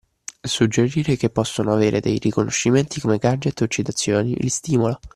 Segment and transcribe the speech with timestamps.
[0.43, 4.99] Suggerire che possono avere dei riconoscimenti come gadget o citazioni li stimola.